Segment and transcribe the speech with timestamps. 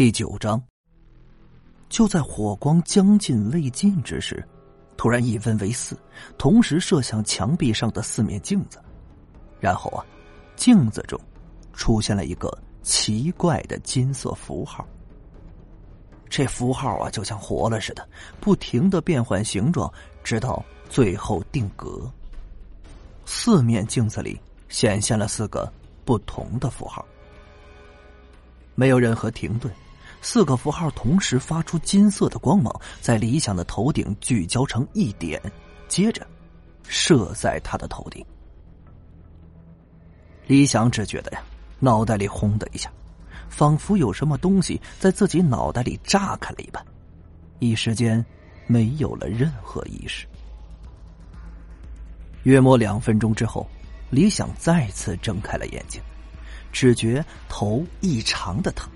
[0.00, 0.58] 第九章。
[1.90, 4.42] 就在火光将近未尽之时，
[4.96, 5.94] 突然一分为四，
[6.38, 8.78] 同时射向墙壁上的四面镜子，
[9.60, 10.02] 然后啊，
[10.56, 11.20] 镜子中
[11.74, 12.50] 出现了一个
[12.82, 14.88] 奇怪的金色符号。
[16.30, 18.08] 这符号啊，就像活了似的，
[18.40, 19.92] 不停的变换形状，
[20.24, 22.10] 直到最后定格。
[23.26, 24.40] 四面镜子里
[24.70, 25.70] 显现了四个
[26.06, 27.04] 不同的符号，
[28.74, 29.70] 没有任何停顿。
[30.22, 35.40] 四个符号同时发出金色的光芒，在李想的头顶聚焦成一点，
[35.88, 36.26] 接着
[36.86, 38.24] 射在他的头顶。
[40.46, 41.42] 李想只觉得呀，
[41.78, 42.92] 脑袋里轰的一下，
[43.48, 46.84] 仿佛有什么东西在自己脑袋里炸开了一般，
[47.58, 48.24] 一时间
[48.66, 50.26] 没有了任何意识。
[52.42, 53.66] 约莫两分钟之后，
[54.10, 56.02] 李想再次睁开了眼睛，
[56.72, 58.90] 只觉头异常的疼。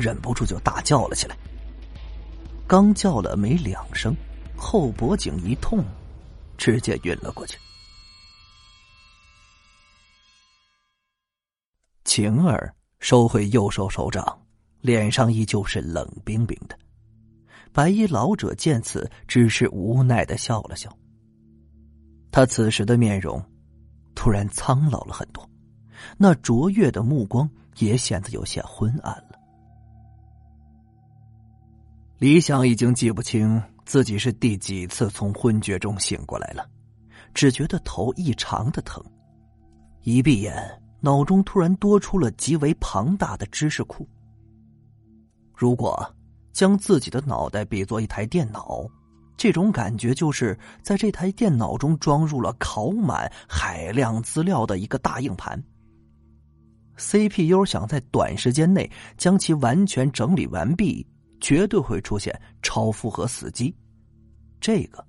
[0.00, 1.36] 忍不住就大叫了起来。
[2.66, 4.14] 刚叫了没两声，
[4.56, 5.84] 后脖颈一痛，
[6.56, 7.58] 直接晕了过去。
[12.04, 14.40] 晴儿收回右手手掌，
[14.80, 16.76] 脸上依旧是冷冰冰的。
[17.72, 20.90] 白衣老者见此，只是无奈的笑了笑。
[22.32, 23.40] 他此时的面容
[24.14, 25.48] 突然苍老了很多，
[26.16, 29.29] 那卓越的目光也显得有些昏暗了。
[32.20, 36.68] 李想已经记不清自己是第几次从昏厥中醒过来了，
[37.32, 39.02] 只觉得头异常的疼。
[40.02, 40.54] 一闭眼，
[41.00, 44.06] 脑中突然多出了极为庞大的知识库。
[45.54, 46.14] 如果
[46.52, 48.86] 将自己的脑袋比作一台电脑，
[49.34, 55.58] 这种感觉就是在这台电脑中装入了拷满海量资料的一个大硬盘。
[56.98, 61.06] CPU 想在短时间内将其完全整理完毕。
[61.40, 63.74] 绝对会出现超负荷死机，
[64.60, 65.04] 这个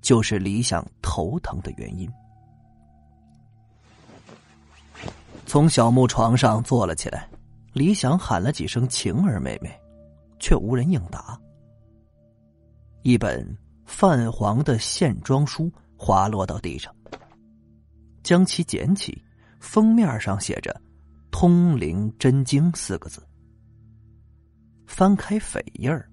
[0.00, 2.10] 就是李想头疼的原因。
[5.46, 7.28] 从小木床上坐了起来，
[7.72, 9.70] 李想喊了几声“晴儿妹妹”，
[10.38, 11.38] 却无人应答。
[13.02, 13.44] 一本
[13.84, 16.94] 泛黄的线装书滑落到地上，
[18.22, 19.22] 将其捡起，
[19.58, 20.80] 封面上写着
[21.30, 23.22] “通灵真经”四个字。
[24.86, 26.08] 翻开扉页儿，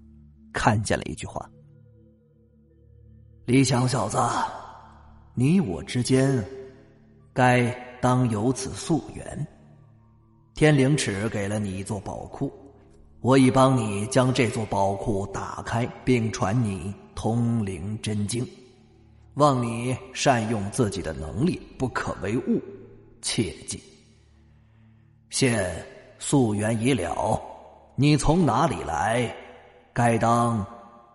[0.54, 1.50] 看见了一句话
[3.46, 4.18] ：“李想小子，
[5.34, 6.44] 你我之间，
[7.34, 7.70] 该
[8.02, 9.48] 当有此夙缘。
[10.54, 12.52] 天灵尺给了你一座宝库，
[13.22, 18.48] 我已帮你将这座宝库打开，并传你通灵真经。
[19.36, 22.62] 望你善用自己的能力，不可为误，
[23.22, 23.82] 切记。
[25.30, 25.86] 现
[26.20, 27.42] 夙缘已了。”
[28.02, 29.36] 你从哪里来？
[29.92, 30.66] 该当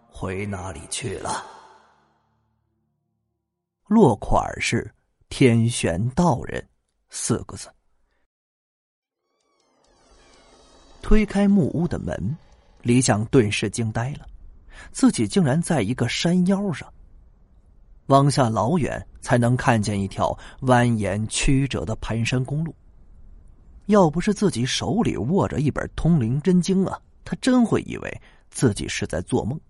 [0.07, 1.43] 回哪里去了？
[3.87, 4.95] 落款是
[5.31, 6.63] “天玄道人”
[7.09, 7.71] 四个字。
[11.01, 12.37] 推开木屋的门，
[12.83, 14.27] 李想顿时惊呆了，
[14.93, 16.93] 自己竟然在一个山腰上。
[18.09, 22.75] 往下老远才能看见一条蜿蜒曲折的盘山公路。
[23.87, 29.61] 要不是自己手里握着一本通灵真经啊，他真会以为自己是在做梦。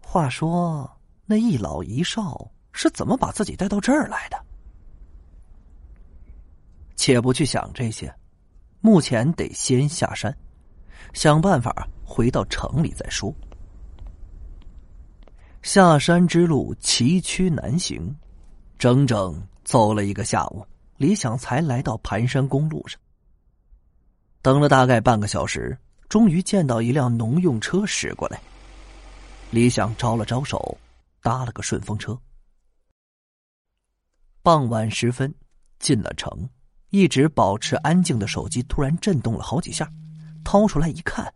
[0.00, 0.90] 话说，
[1.26, 4.44] 那一老一少是怎么把自己带到这儿来的？
[6.96, 8.12] 且不去想这些，
[8.80, 10.34] 目前得先下山，
[11.12, 13.34] 想办法回到城里再说。
[15.62, 18.14] 下山之路崎岖难行，
[18.78, 20.64] 整整走了一个下午。
[20.96, 23.00] 李想才来到盘山公路上，
[24.40, 25.76] 等了大概半个小时，
[26.08, 28.40] 终于见到一辆农用车驶过来。
[29.50, 30.78] 李想招了招手，
[31.20, 32.18] 搭了个顺风车。
[34.42, 35.34] 傍晚时分，
[35.78, 36.48] 进了城，
[36.90, 39.90] 一直保持安静的手机突然震动了好几下，
[40.44, 41.32] 掏出来一看，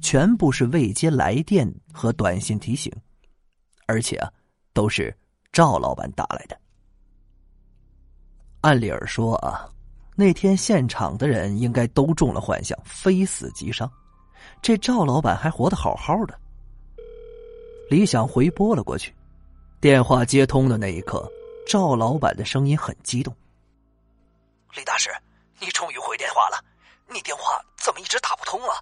[0.00, 2.90] 全部是未接来电和短信提醒，
[3.86, 4.32] 而且啊，
[4.72, 5.14] 都是
[5.52, 6.61] 赵老板打来的。
[8.62, 9.68] 按理儿说啊，
[10.14, 13.90] 那天现场的人应该都中了幻象，非死即伤。
[14.62, 16.38] 这赵老板还活得好好的。
[17.90, 19.12] 李想回拨了过去，
[19.80, 21.28] 电话接通的那一刻，
[21.66, 23.34] 赵老板的声音很激动
[24.74, 25.10] ：“李大师，
[25.58, 26.64] 你终于回电话了，
[27.12, 28.76] 你电话怎么一直打不通啊？”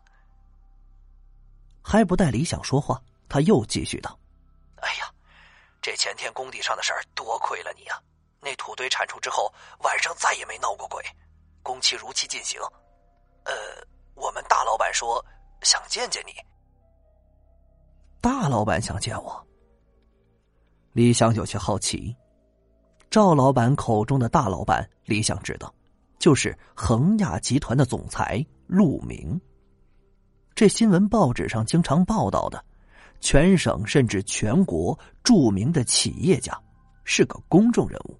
[1.83, 3.01] 还不待李想说话，
[3.31, 4.19] 他又继续道
[4.77, 5.11] ：“哎呀，
[5.81, 7.99] 这前天工地上的事儿，多亏了你呀。”
[8.41, 9.53] 那土堆铲除之后，
[9.85, 11.03] 晚上再也没闹过鬼，
[11.63, 12.61] 工期如期进行。
[13.45, 13.53] 呃，
[14.15, 15.25] 我们大老板说，
[15.63, 16.33] 想见见你。
[18.21, 19.47] 大老板想见我，
[20.93, 22.15] 李想有些好奇。
[23.11, 25.75] 赵老板口中的大老板，李想知道，
[26.19, 29.41] 就是恒亚集团的总裁陆明。
[30.55, 32.63] 这新闻报纸上经常报道的，
[33.21, 36.57] 全省甚至全国著名的企业家，
[37.05, 38.20] 是个公众人物。